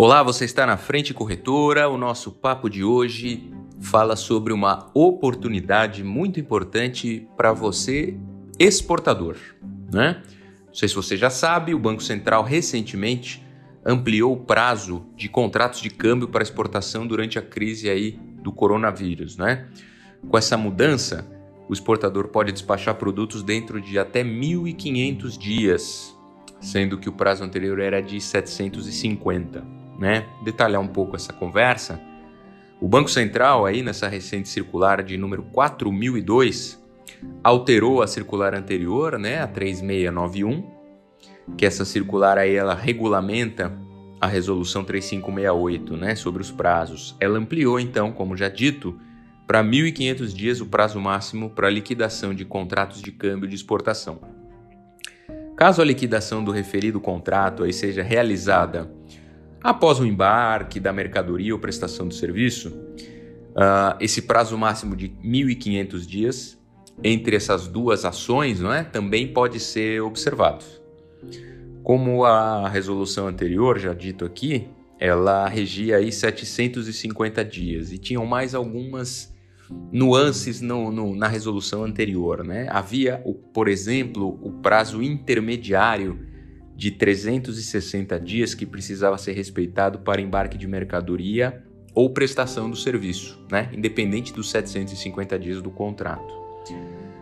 Olá, 0.00 0.22
você 0.22 0.44
está 0.44 0.64
na 0.64 0.76
Frente 0.76 1.12
Corretora. 1.12 1.88
O 1.88 1.98
nosso 1.98 2.30
papo 2.30 2.70
de 2.70 2.84
hoje 2.84 3.52
fala 3.80 4.14
sobre 4.14 4.52
uma 4.52 4.88
oportunidade 4.94 6.04
muito 6.04 6.38
importante 6.38 7.26
para 7.36 7.52
você, 7.52 8.16
exportador. 8.60 9.36
Né? 9.92 10.22
Não 10.68 10.72
sei 10.72 10.88
se 10.88 10.94
você 10.94 11.16
já 11.16 11.30
sabe, 11.30 11.74
o 11.74 11.80
Banco 11.80 12.00
Central 12.00 12.44
recentemente 12.44 13.44
ampliou 13.84 14.34
o 14.34 14.36
prazo 14.36 15.04
de 15.16 15.28
contratos 15.28 15.80
de 15.80 15.90
câmbio 15.90 16.28
para 16.28 16.44
exportação 16.44 17.04
durante 17.04 17.36
a 17.36 17.42
crise 17.42 17.90
aí 17.90 18.12
do 18.40 18.52
coronavírus. 18.52 19.36
Né? 19.36 19.66
Com 20.28 20.38
essa 20.38 20.56
mudança, 20.56 21.26
o 21.68 21.72
exportador 21.72 22.28
pode 22.28 22.52
despachar 22.52 22.94
produtos 22.94 23.42
dentro 23.42 23.80
de 23.80 23.98
até 23.98 24.22
1.500 24.22 25.36
dias, 25.36 26.16
sendo 26.60 26.98
que 26.98 27.08
o 27.08 27.12
prazo 27.12 27.42
anterior 27.42 27.80
era 27.80 28.00
de 28.00 28.20
750 28.20 29.87
né, 29.98 30.26
detalhar 30.44 30.80
um 30.80 30.88
pouco 30.88 31.16
essa 31.16 31.32
conversa, 31.32 32.00
o 32.80 32.86
Banco 32.86 33.10
Central, 33.10 33.66
aí 33.66 33.82
nessa 33.82 34.06
recente 34.06 34.48
circular 34.48 35.02
de 35.02 35.16
número 35.16 35.42
4002, 35.42 36.80
alterou 37.42 38.02
a 38.02 38.06
circular 38.06 38.54
anterior, 38.54 39.18
né, 39.18 39.40
a 39.42 39.48
3691, 39.48 40.64
que 41.56 41.66
essa 41.66 41.84
circular 41.84 42.38
aí 42.38 42.54
ela 42.54 42.74
regulamenta 42.74 43.76
a 44.20 44.28
resolução 44.28 44.84
3568, 44.84 45.96
né, 45.96 46.14
sobre 46.14 46.40
os 46.40 46.52
prazos. 46.52 47.16
Ela 47.18 47.38
ampliou 47.38 47.80
então, 47.80 48.12
como 48.12 48.36
já 48.36 48.48
dito, 48.48 48.96
para 49.46 49.64
1.500 49.64 50.32
dias 50.32 50.60
o 50.60 50.66
prazo 50.66 51.00
máximo 51.00 51.50
para 51.50 51.70
liquidação 51.70 52.32
de 52.32 52.44
contratos 52.44 53.02
de 53.02 53.10
câmbio 53.10 53.48
de 53.48 53.56
exportação. 53.56 54.20
Caso 55.56 55.82
a 55.82 55.84
liquidação 55.84 56.44
do 56.44 56.52
referido 56.52 57.00
contrato 57.00 57.64
aí 57.64 57.72
seja 57.72 58.02
realizada 58.02 58.88
Após 59.62 59.98
o 59.98 60.06
embarque 60.06 60.78
da 60.78 60.92
mercadoria 60.92 61.52
ou 61.52 61.60
prestação 61.60 62.06
do 62.06 62.14
serviço, 62.14 62.68
uh, 62.68 63.96
esse 64.00 64.22
prazo 64.22 64.56
máximo 64.56 64.94
de 64.94 65.08
1.500 65.08 66.06
dias 66.06 66.58
entre 67.02 67.36
essas 67.36 67.66
duas 67.66 68.04
ações 68.04 68.60
não 68.60 68.72
é, 68.72 68.82
também 68.82 69.32
pode 69.32 69.60
ser 69.60 70.02
observado. 70.02 70.64
Como 71.82 72.24
a 72.24 72.68
resolução 72.68 73.26
anterior, 73.28 73.78
já 73.78 73.94
dito 73.94 74.24
aqui, 74.24 74.68
ela 74.98 75.48
regia 75.48 75.96
aí 75.96 76.10
750 76.10 77.44
dias 77.44 77.92
e 77.92 77.98
tinham 77.98 78.26
mais 78.26 78.54
algumas 78.54 79.32
nuances 79.92 80.60
no, 80.60 80.90
no, 80.90 81.14
na 81.14 81.28
resolução 81.28 81.84
anterior. 81.84 82.44
Né? 82.44 82.66
Havia, 82.70 83.22
por 83.52 83.68
exemplo, 83.68 84.38
o 84.42 84.52
prazo 84.60 85.02
intermediário 85.02 86.27
de 86.78 86.92
360 86.92 88.20
dias 88.20 88.54
que 88.54 88.64
precisava 88.64 89.18
ser 89.18 89.32
respeitado 89.32 89.98
para 89.98 90.20
embarque 90.20 90.56
de 90.56 90.68
mercadoria 90.68 91.60
ou 91.92 92.08
prestação 92.08 92.70
do 92.70 92.76
serviço, 92.76 93.44
né? 93.50 93.68
independente 93.72 94.32
dos 94.32 94.48
750 94.48 95.36
dias 95.40 95.60
do 95.60 95.72
contrato. 95.72 96.32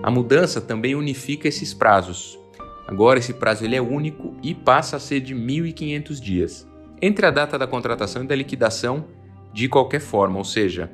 A 0.00 0.08
mudança 0.08 0.60
também 0.60 0.94
unifica 0.94 1.48
esses 1.48 1.74
prazos. 1.74 2.38
Agora 2.86 3.18
esse 3.18 3.34
prazo 3.34 3.64
ele 3.64 3.74
é 3.74 3.82
único 3.82 4.36
e 4.40 4.54
passa 4.54 4.98
a 4.98 5.00
ser 5.00 5.18
de 5.18 5.34
1.500 5.34 6.20
dias, 6.20 6.68
entre 7.02 7.26
a 7.26 7.32
data 7.32 7.58
da 7.58 7.66
contratação 7.66 8.22
e 8.22 8.28
da 8.28 8.36
liquidação 8.36 9.06
de 9.52 9.68
qualquer 9.68 10.00
forma, 10.00 10.38
ou 10.38 10.44
seja, 10.44 10.92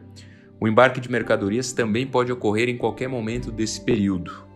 o 0.58 0.66
embarque 0.66 0.98
de 0.98 1.10
mercadorias 1.10 1.74
também 1.74 2.06
pode 2.06 2.32
ocorrer 2.32 2.70
em 2.70 2.78
qualquer 2.78 3.06
momento 3.06 3.52
desse 3.52 3.82
período. 3.84 4.46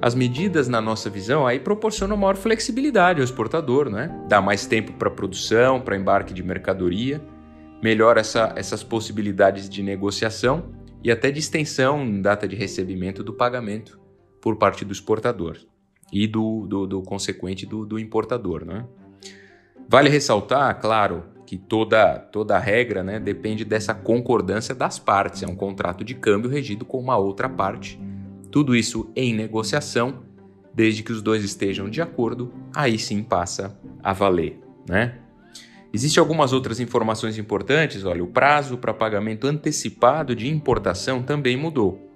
As 0.00 0.14
medidas, 0.14 0.68
na 0.68 0.80
nossa 0.80 1.08
visão, 1.08 1.46
aí 1.46 1.58
proporcionam 1.58 2.16
maior 2.16 2.36
flexibilidade 2.36 3.20
ao 3.20 3.24
exportador, 3.24 3.88
né? 3.88 4.14
Dá 4.28 4.40
mais 4.40 4.66
tempo 4.66 4.92
para 4.92 5.10
produção, 5.10 5.80
para 5.80 5.96
embarque 5.96 6.34
de 6.34 6.42
mercadoria, 6.42 7.22
melhora 7.82 8.20
essa, 8.20 8.52
essas 8.56 8.82
possibilidades 8.82 9.68
de 9.68 9.82
negociação 9.82 10.64
e 11.02 11.10
até 11.10 11.30
de 11.30 11.38
extensão 11.38 12.02
em 12.04 12.20
data 12.20 12.46
de 12.46 12.54
recebimento 12.54 13.22
do 13.22 13.32
pagamento 13.32 13.98
por 14.40 14.56
parte 14.56 14.84
do 14.84 14.92
exportador 14.92 15.56
e 16.12 16.26
do, 16.26 16.66
do, 16.66 16.86
do 16.86 17.02
consequente 17.02 17.64
do, 17.64 17.86
do 17.86 17.98
importador, 17.98 18.64
né? 18.64 18.86
Vale 19.88 20.08
ressaltar, 20.08 20.80
claro, 20.80 21.24
que 21.46 21.56
toda, 21.56 22.18
toda 22.18 22.58
regra 22.58 23.02
né, 23.02 23.18
depende 23.18 23.64
dessa 23.64 23.94
concordância 23.94 24.74
das 24.74 24.98
partes. 24.98 25.42
É 25.42 25.46
um 25.46 25.54
contrato 25.54 26.02
de 26.04 26.14
câmbio 26.14 26.50
regido 26.50 26.84
com 26.84 26.98
uma 26.98 27.16
outra 27.16 27.48
parte 27.48 28.00
tudo 28.54 28.76
isso 28.76 29.10
em 29.16 29.34
negociação, 29.34 30.22
desde 30.72 31.02
que 31.02 31.10
os 31.10 31.20
dois 31.20 31.42
estejam 31.42 31.90
de 31.90 32.00
acordo, 32.00 32.54
aí 32.72 33.00
sim 33.00 33.20
passa 33.20 33.76
a 34.00 34.12
valer, 34.12 34.60
né? 34.88 35.18
Existem 35.92 36.20
algumas 36.20 36.52
outras 36.52 36.78
informações 36.78 37.36
importantes, 37.36 38.04
olha, 38.04 38.22
o 38.22 38.28
prazo 38.28 38.78
para 38.78 38.94
pagamento 38.94 39.48
antecipado 39.48 40.36
de 40.36 40.48
importação 40.48 41.20
também 41.20 41.56
mudou. 41.56 42.08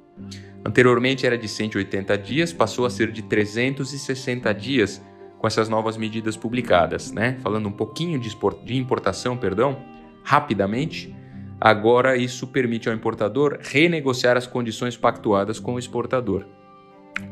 Anteriormente 0.64 1.26
era 1.26 1.36
de 1.36 1.48
180 1.48 2.16
dias, 2.18 2.52
passou 2.52 2.86
a 2.86 2.90
ser 2.90 3.10
de 3.10 3.22
360 3.22 4.54
dias 4.54 5.02
com 5.38 5.46
essas 5.48 5.68
novas 5.68 5.96
medidas 5.96 6.36
publicadas, 6.36 7.10
né? 7.10 7.36
Falando 7.42 7.68
um 7.68 7.72
pouquinho 7.72 8.16
de, 8.16 8.30
de 8.64 8.76
importação, 8.76 9.36
perdão, 9.36 9.76
rapidamente, 10.22 11.12
Agora, 11.60 12.16
isso 12.16 12.46
permite 12.46 12.88
ao 12.88 12.94
importador 12.94 13.58
renegociar 13.60 14.36
as 14.36 14.46
condições 14.46 14.96
pactuadas 14.96 15.58
com 15.58 15.74
o 15.74 15.78
exportador, 15.78 16.46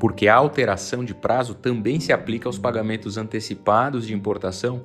porque 0.00 0.26
a 0.26 0.34
alteração 0.34 1.04
de 1.04 1.14
prazo 1.14 1.54
também 1.54 2.00
se 2.00 2.12
aplica 2.12 2.48
aos 2.48 2.58
pagamentos 2.58 3.16
antecipados 3.16 4.04
de 4.06 4.14
importação 4.14 4.82